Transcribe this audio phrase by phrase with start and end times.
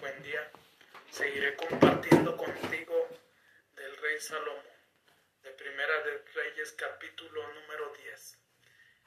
[0.00, 0.50] Buen día.
[1.10, 3.08] Seguiré compartiendo contigo
[3.76, 4.64] del rey Salomón,
[5.42, 8.38] de Primera de Reyes capítulo número 10.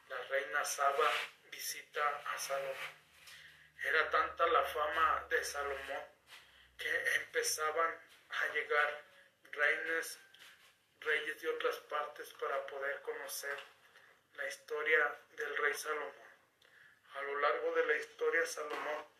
[0.10, 1.10] La reina Saba
[1.52, 2.02] visita
[2.34, 2.94] a Salomón.
[3.84, 6.04] Era tanta la fama de Salomón
[6.78, 8.00] que empezaban
[8.30, 9.04] a llegar
[9.52, 10.20] reinos,
[11.02, 13.58] reyes de otras partes para poder conocer
[14.36, 16.28] la historia del rey Salomón.
[17.16, 19.17] A lo largo de la historia Salomón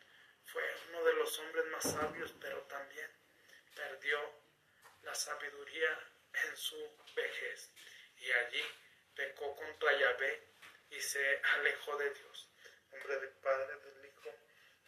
[0.52, 3.10] fue uno de los hombres más sabios, pero también
[3.74, 4.18] perdió
[5.02, 5.98] la sabiduría
[6.32, 7.70] en su vejez.
[8.16, 8.64] Y allí
[9.14, 10.42] pecó contra Yahvé
[10.90, 12.48] y se alejó de Dios.
[12.90, 14.34] Nombre del Padre, del Hijo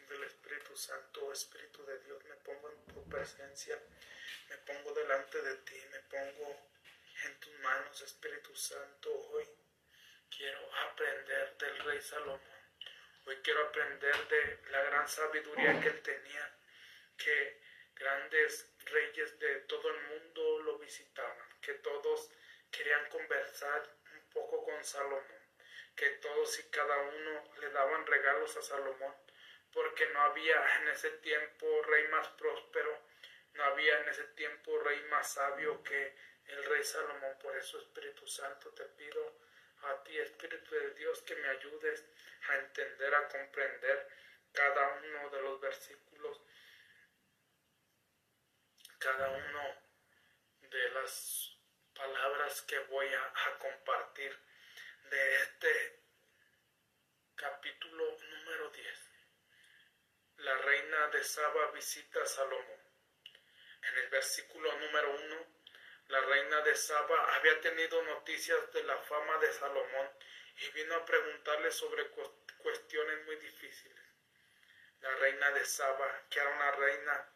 [0.09, 3.79] del Espíritu Santo, Espíritu de Dios, me pongo en tu presencia,
[4.49, 6.71] me pongo delante de ti, me pongo
[7.25, 9.13] en tus manos, Espíritu Santo.
[9.33, 9.47] Hoy
[10.35, 12.60] quiero aprender del Rey Salomón
[13.31, 16.53] Hoy quiero aprender de la gran sabiduría que él tenía,
[17.17, 17.61] que
[17.95, 22.29] grandes reyes de todo el mundo lo visitaban, que todos
[22.73, 25.23] querían conversar un poco con Salomón,
[25.95, 29.15] que todos y cada uno le daban regalos a Salomón,
[29.73, 33.01] porque no había en ese tiempo rey más próspero,
[33.55, 36.17] no había en ese tiempo rey más sabio que
[36.49, 37.39] el rey Salomón.
[37.41, 39.37] Por eso, Espíritu Santo, te pido
[39.83, 42.05] a ti, Espíritu de Dios, que me ayudes
[42.49, 44.09] a entender, a comprender
[44.53, 46.41] cada uno de los versículos,
[48.99, 49.91] cada uno
[50.61, 51.57] de las
[51.95, 54.39] palabras que voy a, compartir
[55.11, 56.03] de este
[57.35, 58.99] capítulo número 10.
[60.39, 62.81] La reina de Saba visita a Salomón.
[63.83, 65.60] En el versículo número 1,
[66.11, 70.11] la reina de Saba había tenido noticias de la fama de Salomón
[70.57, 72.11] y vino a preguntarle sobre
[72.59, 74.05] cuestiones muy difíciles.
[75.03, 77.33] La reina de Saba, que era una reina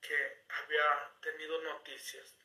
[0.00, 2.36] que había tenido noticias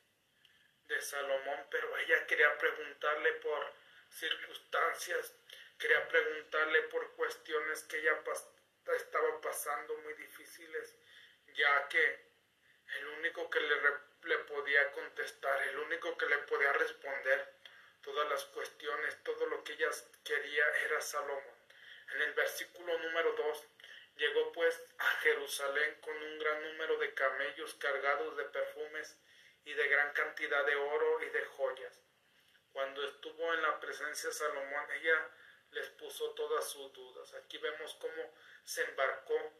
[0.88, 3.74] de Salomón, pero ella quería preguntarle por
[4.08, 5.34] circunstancias,
[5.80, 8.24] quería preguntarle por cuestiones que ella
[8.96, 10.96] estaba pasando muy difíciles,
[11.56, 12.30] ya que
[12.98, 17.54] el único que le, le podía contestar, el único que le podía responder
[18.02, 19.90] todas las cuestiones, todo lo que ella
[20.24, 21.60] quería era Salomón.
[22.14, 23.68] En el versículo número 2,
[24.16, 29.18] llegó pues a Jerusalén con un gran número de camellos cargados de perfumes
[29.66, 32.00] y de gran cantidad de oro y de joyas.
[32.72, 35.30] Cuando estuvo en la presencia de Salomón, ella
[35.72, 37.34] les puso todas sus dudas.
[37.36, 39.54] Aquí vemos cómo se embarcó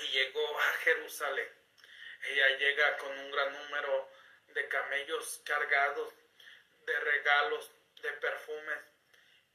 [0.00, 1.63] y llegó a Jerusalén.
[2.22, 4.08] Ella llega con un gran número
[4.48, 6.14] de camellos cargados
[6.86, 7.70] de regalos,
[8.02, 8.78] de perfumes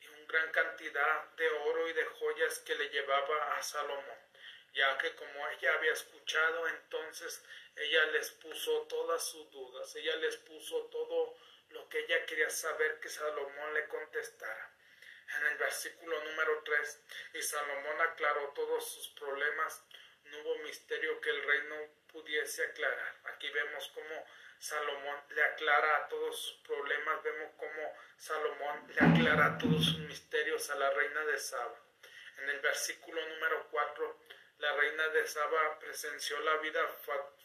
[0.02, 4.20] y una gran cantidad de oro y de joyas que le llevaba a Salomón,
[4.74, 7.44] ya que como ella había escuchado, entonces
[7.76, 11.36] ella les puso todas sus dudas, ella les puso todo
[11.70, 14.76] lo que ella quería saber que Salomón le contestara.
[15.38, 17.02] En el versículo número 3,
[17.34, 19.84] y Salomón aclaró todos sus problemas,
[20.32, 21.76] no hubo misterio que el rey no
[22.12, 23.16] pudiese aclarar.
[23.26, 24.26] Aquí vemos cómo
[24.60, 30.76] Salomón le aclara todos sus problemas, vemos cómo Salomón le aclara todos sus misterios a
[30.76, 31.80] la reina de Saba.
[32.40, 34.20] En el versículo número 4,
[34.60, 36.86] la reina de Saba presenció la vida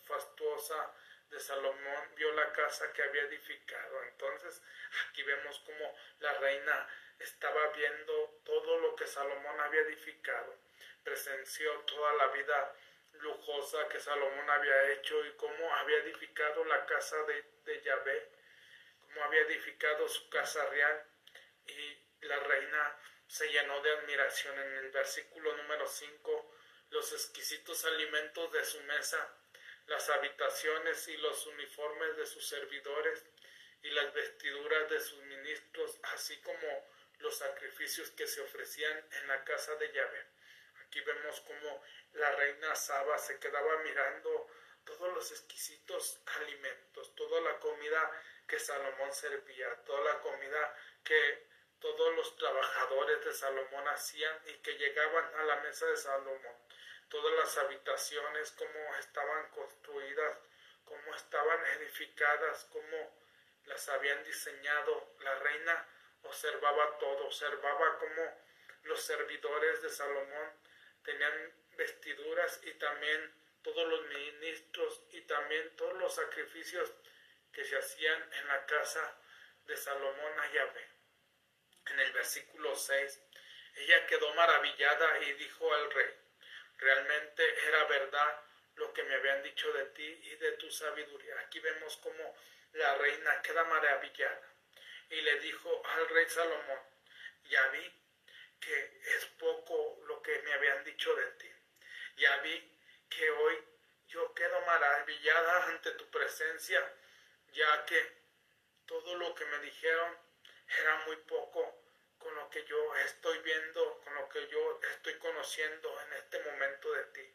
[0.03, 0.93] fastuosa
[1.31, 4.03] de Salomón, vio la casa que había edificado.
[4.05, 4.63] Entonces
[5.09, 10.57] aquí vemos cómo la reina estaba viendo todo lo que Salomón había edificado,
[11.05, 12.77] presenció toda la vida
[13.13, 18.29] lujosa que Salomón había hecho y cómo había edificado la casa de, de Yahvé,
[19.01, 21.07] cómo había edificado su casa real
[21.67, 26.55] y la reina se llenó de admiración en el versículo número 5,
[26.91, 29.37] los exquisitos alimentos de su mesa,
[29.87, 33.25] las habitaciones y los uniformes de sus servidores
[33.83, 36.89] y las vestiduras de sus ministros, así como
[37.19, 40.27] los sacrificios que se ofrecían en la casa de Yahvé.
[40.95, 41.83] Aquí vemos cómo
[42.13, 44.47] la reina Saba se quedaba mirando
[44.85, 51.49] todos los exquisitos alimentos, toda la comida que Salomón servía, toda la comida que
[51.81, 56.57] todos los trabajadores de Salomón hacían y que llegaban a la mesa de Salomón,
[57.09, 60.39] todas las habitaciones, cómo estaban construidas,
[60.85, 63.19] cómo estaban edificadas, cómo
[63.65, 65.13] las habían diseñado.
[65.19, 65.89] La reina
[66.23, 68.45] observaba todo, observaba cómo
[68.85, 70.65] los servidores de Salomón
[71.05, 76.93] tenían vestiduras y también todos los ministros y también todos los sacrificios
[77.53, 79.17] que se hacían en la casa
[79.67, 80.89] de Salomón a Yahvé.
[81.87, 83.21] En el versículo 6,
[83.77, 86.11] ella quedó maravillada y dijo al rey,
[86.79, 88.41] realmente era verdad
[88.77, 91.39] lo que me habían dicho de ti y de tu sabiduría.
[91.41, 92.37] Aquí vemos como
[92.73, 94.55] la reina queda maravillada
[95.11, 96.81] y le dijo al rey Salomón,
[97.45, 97.93] ya vi
[98.73, 101.51] es poco lo que me habían dicho de ti.
[102.17, 102.79] Ya vi
[103.11, 103.59] que hoy
[104.09, 106.81] yo quedo maravillada ante tu presencia,
[107.53, 108.13] ya que
[108.87, 110.19] todo lo que me dijeron
[110.81, 111.83] era muy poco
[112.19, 116.93] con lo que yo estoy viendo, con lo que yo estoy conociendo en este momento
[116.93, 117.35] de ti.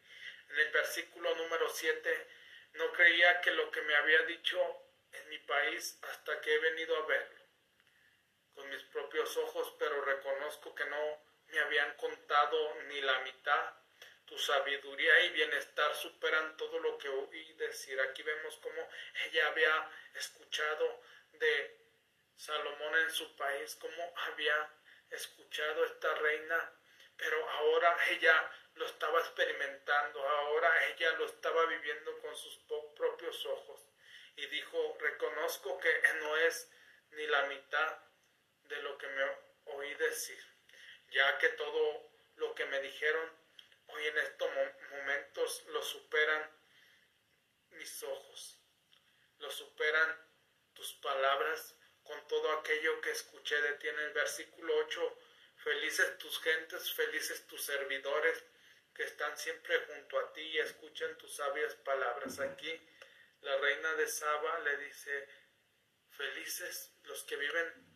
[0.50, 2.26] En el versículo número 7,
[2.74, 4.58] no creía que lo que me había dicho
[5.12, 7.39] en mi país hasta que he venido a verlo
[8.64, 11.18] mis propios ojos, pero reconozco que no
[11.48, 13.74] me habían contado ni la mitad.
[14.26, 18.00] Tu sabiduría y bienestar superan todo lo que oí decir.
[18.00, 18.88] Aquí vemos cómo
[19.26, 21.00] ella había escuchado
[21.32, 21.76] de
[22.36, 24.70] Salomón en su país, cómo había
[25.10, 26.72] escuchado esta reina,
[27.16, 32.56] pero ahora ella lo estaba experimentando, ahora ella lo estaba viviendo con sus
[32.96, 33.80] propios ojos.
[34.36, 36.70] Y dijo, reconozco que no es
[37.10, 38.09] ni la mitad
[38.70, 39.24] de lo que me
[39.66, 40.42] oí decir,
[41.10, 43.30] ya que todo lo que me dijeron
[43.88, 44.50] hoy en estos
[44.90, 46.50] momentos lo superan
[47.70, 48.58] mis ojos,
[49.38, 50.30] lo superan
[50.74, 55.18] tus palabras con todo aquello que escuché de ti en el versículo 8.
[55.56, 58.44] Felices tus gentes, felices tus servidores
[58.94, 62.38] que están siempre junto a ti y escuchan tus sabias palabras.
[62.40, 62.80] Aquí
[63.42, 65.28] la reina de Saba le dice,
[66.10, 67.89] felices los que viven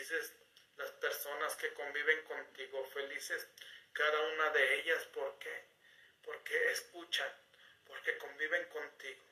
[0.00, 0.32] felices
[0.76, 3.46] las personas que conviven contigo, felices
[3.92, 5.64] cada una de ellas, ¿por qué?
[6.22, 7.30] Porque escuchan,
[7.84, 9.22] porque conviven contigo,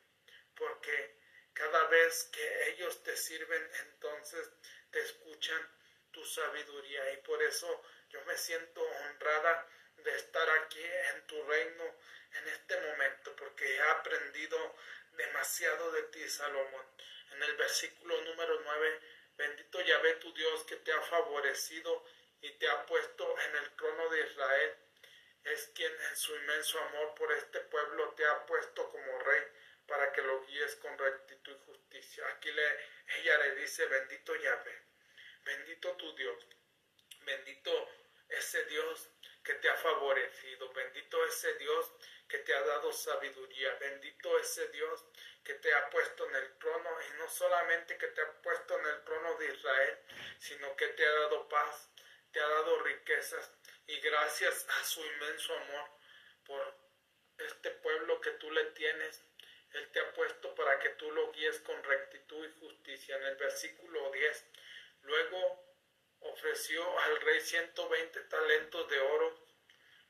[0.54, 1.16] porque
[1.54, 4.50] cada vez que ellos te sirven, entonces
[4.90, 5.62] te escuchan
[6.10, 9.66] tu sabiduría y por eso yo me siento honrada
[9.96, 10.84] de estar aquí
[11.14, 11.84] en tu reino
[12.34, 14.76] en este momento, porque he aprendido
[15.12, 16.86] demasiado de ti, Salomón.
[17.32, 19.00] En el versículo número 9,
[19.38, 22.04] bendito Yahvé tu Dios que te ha favorecido
[22.40, 24.76] y te ha puesto en el trono de Israel.
[25.44, 29.42] Es quien en su inmenso amor por este pueblo te ha puesto como rey
[29.86, 32.28] para que lo guíes con rectitud y justicia.
[32.28, 32.80] Aquí le,
[33.18, 34.82] ella le dice, bendito Yahvé,
[35.44, 36.46] bendito tu Dios,
[37.22, 37.88] bendito
[38.28, 39.08] ese Dios
[39.42, 41.90] que te ha favorecido, bendito ese Dios
[42.28, 45.04] que te ha dado sabiduría, bendito ese Dios
[45.42, 48.86] que te ha puesto en el trono y no solamente que te ha puesto en
[48.86, 49.98] el trono de Israel,
[50.38, 51.90] sino que te ha dado paz,
[52.32, 53.50] te ha dado riquezas
[53.86, 55.90] y gracias a su inmenso amor
[56.44, 56.74] por
[57.38, 59.22] este pueblo que tú le tienes,
[59.72, 63.16] Él te ha puesto para que tú lo guíes con rectitud y justicia.
[63.16, 64.44] En el versículo 10,
[65.02, 65.68] luego
[66.20, 69.47] ofreció al rey 120 talentos de oro,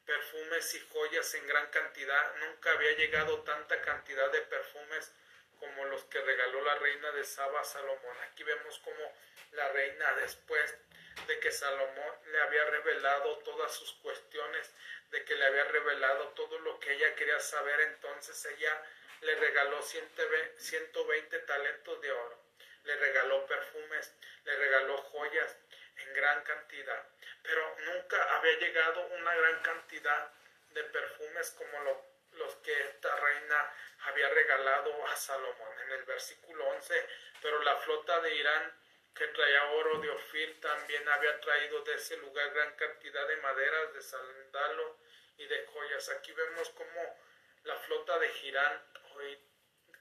[0.09, 2.35] perfumes y joyas en gran cantidad.
[2.37, 5.13] Nunca había llegado tanta cantidad de perfumes
[5.61, 8.17] como los que regaló la reina de Saba a Salomón.
[8.23, 9.13] Aquí vemos como
[9.53, 10.79] la reina después
[11.27, 14.73] de que Salomón le había revelado todas sus cuestiones,
[15.11, 18.83] de que le había revelado todo lo que ella quería saber, entonces ella
[19.21, 22.39] le regaló 120 talentos de oro,
[22.85, 24.15] le regaló perfumes,
[24.45, 25.57] le regaló joyas
[25.99, 27.03] en gran cantidad,
[27.43, 30.33] pero nunca había llegado una gran cantidad
[30.71, 35.81] de perfumes como los que esta reina había regalado a Salomón.
[35.85, 37.07] En el versículo 11,
[37.43, 38.73] pero la flota de Irán
[39.15, 43.93] que traía oro de Ofir también había traído de ese lugar gran cantidad de maderas,
[43.93, 44.97] de sandalo
[45.37, 46.09] y de joyas.
[46.11, 47.17] Aquí vemos como
[47.65, 48.83] la flota de Girán,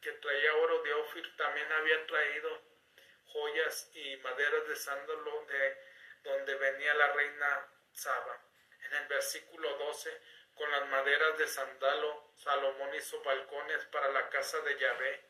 [0.01, 2.61] que traía oro de Ofir, también había traído
[3.25, 5.77] joyas y maderas de sándalo de
[6.23, 8.41] donde venía la reina Saba.
[8.83, 10.21] En el versículo 12,
[10.55, 15.25] con las maderas de sandalo, Salomón hizo balcones para la casa de Yahvé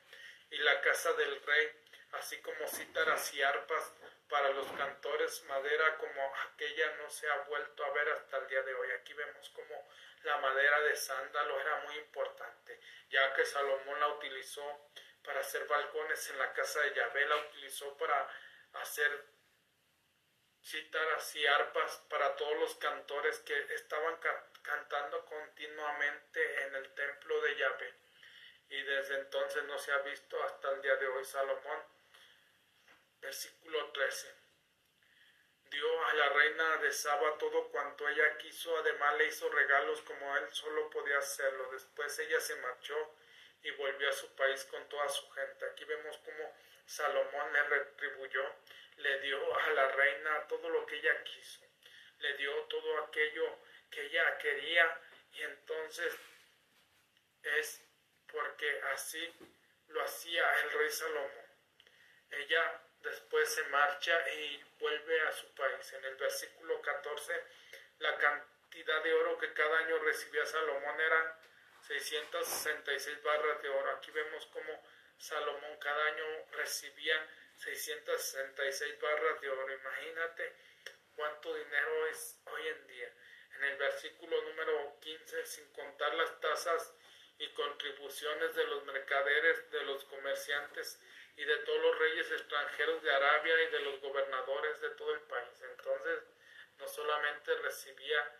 [0.51, 1.71] y la casa del rey,
[2.13, 3.93] así como cítaras y arpas
[4.29, 8.61] para los cantores, madera como aquella no se ha vuelto a ver hasta el día
[8.61, 8.91] de hoy.
[8.91, 9.87] Aquí vemos como
[10.23, 12.79] la madera de sándalo era muy importante,
[13.09, 14.89] ya que Salomón la utilizó
[15.23, 18.29] para hacer balcones en la casa de Yahvé, la utilizó para
[18.73, 19.25] hacer
[20.69, 24.19] cítaras y arpas para todos los cantores que estaban
[24.61, 27.93] cantando continuamente en el templo de Yahvé.
[28.69, 31.83] Y desde entonces no se ha visto hasta el día de hoy Salomón.
[33.21, 34.35] Versículo 13.
[35.69, 40.37] Dio a la reina de Saba todo cuanto ella quiso, además le hizo regalos como
[40.37, 41.69] él solo podía hacerlo.
[41.71, 43.15] Después ella se marchó
[43.63, 45.65] y volvió a su país con toda su gente.
[45.65, 46.53] Aquí vemos cómo
[46.87, 48.55] Salomón le retribuyó,
[48.95, 51.61] le dio a la reina todo lo que ella quiso,
[52.19, 53.59] le dio todo aquello
[53.91, 54.99] que ella quería
[55.33, 56.17] y entonces
[57.43, 57.83] es
[58.31, 59.33] porque así
[59.89, 61.47] lo hacía el rey Salomón.
[62.31, 65.93] Ella después se marcha y vuelve a su país.
[65.93, 67.43] En el versículo 14,
[67.99, 71.39] la cantidad de oro que cada año recibía Salomón era
[71.87, 73.91] 666 barras de oro.
[73.91, 74.83] Aquí vemos cómo
[75.17, 79.73] Salomón cada año recibía 666 barras de oro.
[79.73, 80.53] Imagínate
[81.15, 83.13] cuánto dinero es hoy en día.
[83.55, 86.93] En el versículo número 15, sin contar las tasas
[87.39, 90.99] y contribuciones de los mercaderes, de los comerciantes
[91.35, 95.21] y de todos los reyes extranjeros de Arabia y de los gobernadores de todo el
[95.21, 95.61] país.
[95.61, 96.23] Entonces,
[96.79, 98.31] no solamente recibía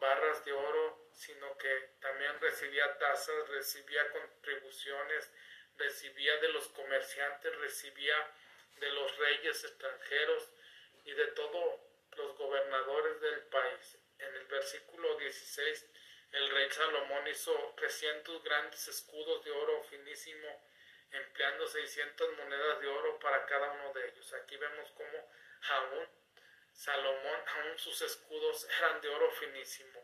[0.00, 5.30] barras de oro, sino que también recibía tasas, recibía contribuciones,
[5.78, 8.16] recibía de los comerciantes, recibía
[8.78, 10.50] de los reyes extranjeros
[11.04, 11.80] y de todos
[12.16, 13.98] los gobernadores del país.
[14.18, 15.86] En el versículo 16,
[16.32, 20.48] el rey Salomón hizo 300 grandes escudos de oro finísimo,
[21.10, 24.32] empleando 600 monedas de oro para cada uno de ellos.
[24.34, 25.30] Aquí vemos cómo
[25.68, 26.08] aún
[26.72, 30.00] Salomón, aún sus escudos eran de oro finísimo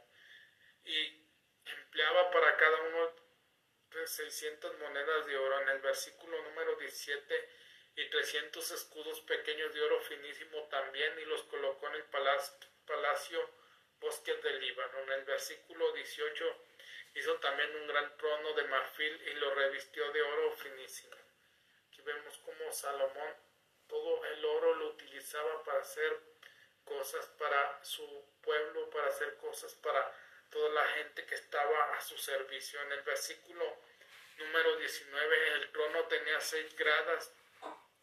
[0.84, 1.26] y
[1.64, 3.27] empleaba para cada uno
[4.06, 5.60] 600 monedas de oro.
[5.62, 7.48] En el versículo número 17
[7.96, 13.50] y 300 escudos pequeños de oro finísimo también y los colocó en el palacio,
[14.00, 15.00] bosques del Líbano.
[15.02, 16.56] En el versículo 18
[17.14, 21.16] hizo también un gran trono de marfil y lo revistió de oro finísimo.
[21.88, 23.34] Aquí vemos cómo Salomón
[23.88, 26.20] todo el oro lo utilizaba para hacer
[26.84, 30.14] cosas para su pueblo, para hacer cosas para
[30.50, 32.80] toda la gente que estaba a su servicio.
[32.82, 33.64] En el versículo
[34.38, 37.32] número 19, el trono tenía seis gradas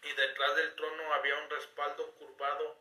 [0.03, 2.79] y detrás del trono había un respaldo curvado,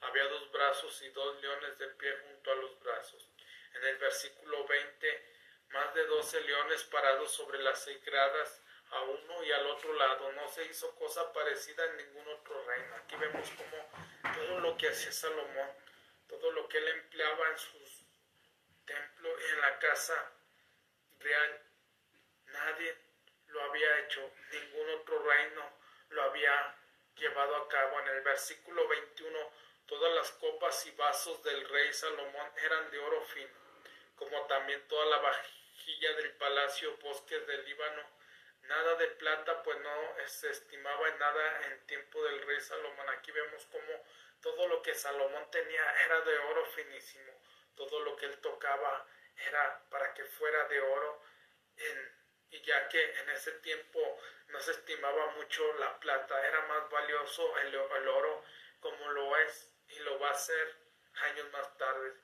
[0.00, 3.28] había dos brazos y dos leones de pie junto a los brazos.
[3.74, 5.36] En el versículo 20,
[5.70, 10.32] más de doce leones parados sobre las seis gradas a uno y al otro lado.
[10.32, 12.96] No se hizo cosa parecida en ningún otro reino.
[12.96, 15.70] Aquí vemos como todo lo que hacía Salomón,
[16.28, 18.05] todo lo que él empleaba en sus
[18.86, 20.32] templos y en la casa
[21.18, 21.62] real,
[22.46, 22.96] nadie
[23.48, 25.72] lo había hecho, ningún otro reino
[26.10, 26.76] lo había
[27.16, 28.00] llevado a cabo.
[28.00, 29.52] En el versículo 21,
[29.86, 33.54] todas las copas y vasos del rey Salomón eran de oro fino,
[34.14, 38.16] como también toda la vajilla del palacio bosques del Líbano
[38.68, 43.08] nada de plata, pues no se estimaba en nada en tiempo del rey Salomón.
[43.10, 44.04] Aquí vemos como
[44.40, 47.32] todo lo que Salomón tenía era de oro finísimo,
[47.76, 49.06] todo lo que él tocaba
[49.36, 51.22] era para que fuera de oro,
[52.50, 57.58] y ya que en ese tiempo no se estimaba mucho la plata, era más valioso
[57.58, 58.44] el, el oro
[58.80, 60.76] como lo es y lo va a ser
[61.14, 62.14] años más tarde.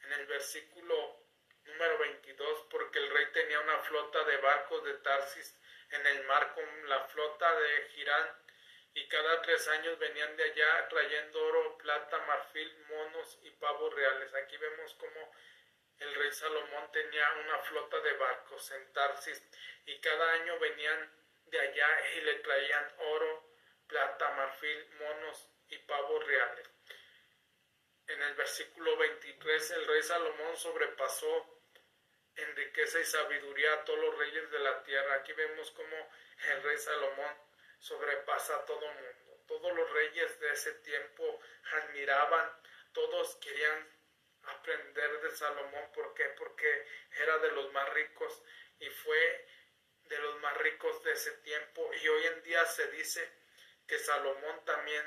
[0.00, 1.22] En el versículo
[1.64, 2.66] Número 22.
[2.70, 5.58] Porque el rey tenía una flota de barcos de Tarsis
[5.90, 8.41] en el mar con la flota de Girán
[8.94, 14.34] y cada tres años venían de allá trayendo oro, plata, marfil, monos y pavos reales.
[14.34, 15.32] Aquí vemos como
[15.98, 19.42] el rey Salomón tenía una flota de barcos en Tarsis
[19.86, 21.10] y cada año venían
[21.46, 23.48] de allá y le traían oro,
[23.86, 26.68] plata, marfil, monos y pavos reales.
[28.08, 31.62] En el versículo 23 el rey Salomón sobrepasó
[32.36, 35.14] en riqueza y sabiduría a todos los reyes de la tierra.
[35.14, 36.10] Aquí vemos cómo
[36.48, 37.51] el rey Salomón
[37.82, 39.44] sobrepasa a todo mundo.
[39.48, 41.40] Todos los reyes de ese tiempo
[41.72, 42.50] admiraban,
[42.92, 43.88] todos querían
[44.44, 45.90] aprender de Salomón.
[45.92, 46.24] ¿Por qué?
[46.38, 46.86] Porque
[47.18, 48.42] era de los más ricos
[48.78, 49.46] y fue
[50.04, 51.90] de los más ricos de ese tiempo.
[51.94, 53.28] Y hoy en día se dice
[53.86, 55.04] que Salomón también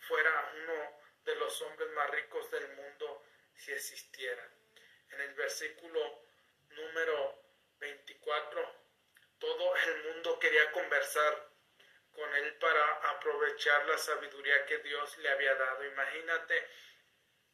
[0.00, 4.50] fuera uno de los hombres más ricos del mundo si existiera.
[5.10, 6.22] En el versículo
[6.70, 7.42] número
[7.78, 8.74] 24,
[9.38, 11.55] todo el mundo quería conversar
[12.16, 15.84] con él para aprovechar la sabiduría que Dios le había dado.
[15.84, 16.66] Imagínate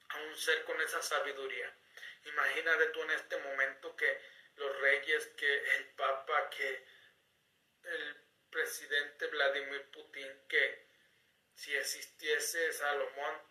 [0.09, 1.76] a un ser con esa sabiduría.
[2.25, 4.21] Imagínate tú en este momento que
[4.57, 6.87] los reyes, que el Papa, que
[7.85, 8.16] el
[8.50, 10.87] presidente Vladimir Putin, que
[11.54, 13.42] si existiese Salomón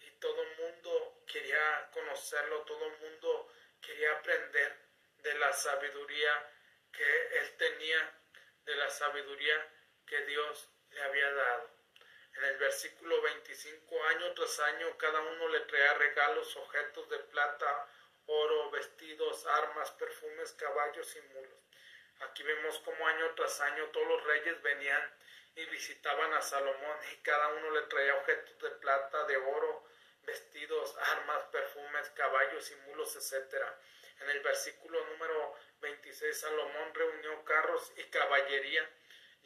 [0.00, 4.76] y todo el mundo quería conocerlo, todo el mundo quería aprender
[5.18, 6.52] de la sabiduría
[6.92, 8.20] que él tenía,
[8.64, 9.75] de la sabiduría
[10.06, 11.70] que Dios le había dado.
[12.36, 17.88] En el versículo 25, año tras año, cada uno le traía regalos, objetos de plata,
[18.26, 21.58] oro, vestidos, armas, perfumes, caballos y mulos.
[22.20, 25.14] Aquí vemos como año tras año todos los reyes venían
[25.54, 29.84] y visitaban a Salomón y cada uno le traía objetos de plata, de oro,
[30.24, 33.78] vestidos, armas, perfumes, caballos y mulos, etcétera
[34.20, 38.88] En el versículo número 26, Salomón reunió carros y caballería,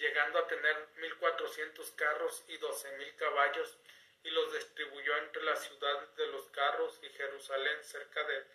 [0.01, 3.79] llegando a tener 1400 carros y 12.000 caballos,
[4.23, 8.47] y los distribuyó entre las ciudades de los carros y Jerusalén cerca de...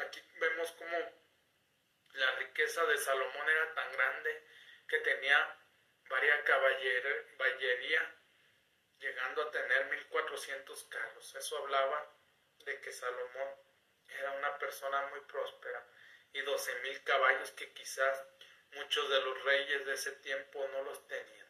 [0.00, 0.96] Aquí vemos como
[2.14, 4.46] la riqueza de Salomón era tan grande
[4.88, 5.58] que tenía
[6.08, 8.14] varias caballería,
[8.98, 11.34] llegando a tener 1400 carros.
[11.34, 12.14] Eso hablaba
[12.64, 13.48] de que Salomón
[14.08, 15.86] era una persona muy próspera
[16.32, 18.26] y 12.000 caballos que quizás
[18.72, 21.48] muchos de los reyes de ese tiempo no los tenían.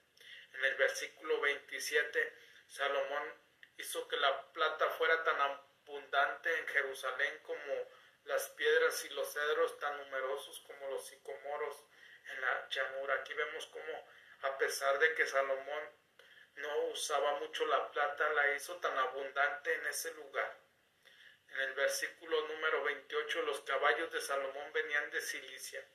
[0.55, 2.33] En el versículo 27,
[2.67, 3.35] Salomón
[3.79, 7.89] hizo que la plata fuera tan abundante en Jerusalén como
[8.25, 11.85] las piedras y los cedros tan numerosos como los sicomoros
[12.27, 13.15] en la llanura.
[13.15, 14.09] Aquí vemos como
[14.43, 15.91] a pesar de que Salomón
[16.57, 20.59] no usaba mucho la plata, la hizo tan abundante en ese lugar.
[21.49, 25.87] En el versículo número 28, los caballos de Salomón venían de Cilicia.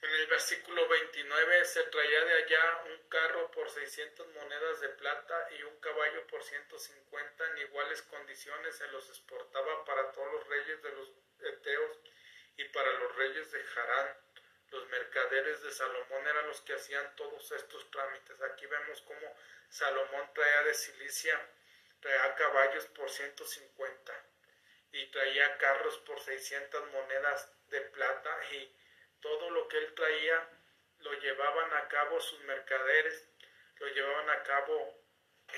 [0.00, 5.48] En el versículo 29 se traía de allá un carro por 600 monedas de plata
[5.58, 10.82] y un caballo por 150 en iguales condiciones se los exportaba para todos los reyes
[10.82, 11.98] de los Eteos
[12.56, 14.16] y para los reyes de Harán.
[14.70, 18.40] Los mercaderes de Salomón eran los que hacían todos estos trámites.
[18.42, 19.34] Aquí vemos cómo
[19.68, 21.40] Salomón traía de Cilicia
[22.00, 24.12] traía caballos por 150
[24.92, 28.72] y traía carros por 600 monedas de plata y
[29.20, 30.48] todo lo que él traía
[30.98, 33.28] lo llevaban a cabo sus mercaderes,
[33.78, 34.98] lo llevaban a cabo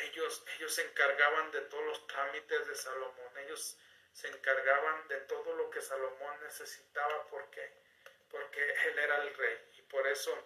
[0.08, 3.78] ellos, ellos se encargaban de todos los trámites de Salomón, ellos
[4.12, 7.72] se encargaban de todo lo que Salomón necesitaba porque,
[8.30, 10.36] porque él era el rey y por eso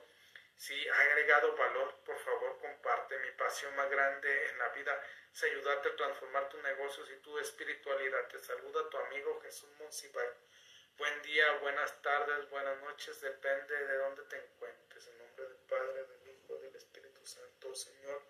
[0.56, 3.18] si ha agregado valor, por favor comparte.
[3.18, 5.02] Mi pasión más grande en la vida
[5.32, 8.28] es ayudarte a transformar tus negocios y tu espiritualidad.
[8.28, 10.28] Te saluda tu amigo Jesús Monsibay.
[10.96, 15.06] Buen día, buenas tardes, buenas noches, depende de dónde te encuentres.
[15.08, 18.22] En nombre del Padre, del Hijo, del Espíritu Santo, Señor,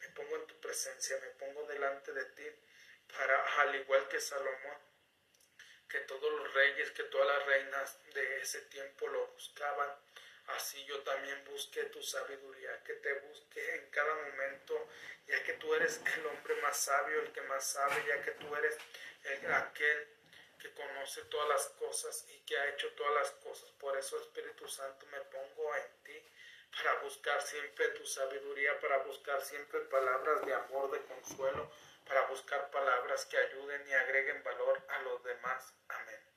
[0.00, 2.46] me pongo en tu presencia, me pongo delante de ti
[3.16, 4.78] para, al igual que Salomón,
[5.88, 9.88] que todos los reyes, que todas las reinas de ese tiempo lo buscaban
[10.48, 14.88] Así yo también busqué tu sabiduría, que te busque en cada momento,
[15.26, 18.54] ya que tú eres el hombre más sabio, el que más sabe, ya que tú
[18.56, 18.78] eres
[19.24, 20.08] el, aquel
[20.58, 23.70] que conoce todas las cosas y que ha hecho todas las cosas.
[23.72, 26.22] Por eso, Espíritu Santo, me pongo en ti
[26.76, 31.70] para buscar siempre tu sabiduría, para buscar siempre palabras de amor, de consuelo,
[32.06, 35.74] para buscar palabras que ayuden y agreguen valor a los demás.
[35.88, 36.27] Amén.